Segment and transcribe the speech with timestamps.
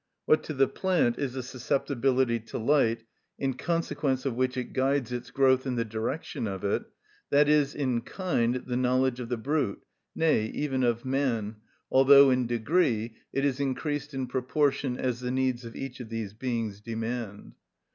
[0.25, 3.03] What to the plant is the susceptibility to light,
[3.37, 6.85] in consequence of which it guides its growth in the direction of it,
[7.29, 9.83] that is, in kind, the knowledge of the brute,
[10.15, 11.57] nay, even of man,
[11.91, 16.33] although in degree it is increased in proportion as the needs of each of these
[16.33, 17.53] beings demand.